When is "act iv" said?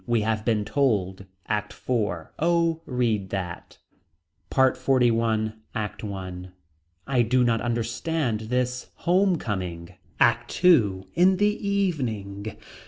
1.47-2.29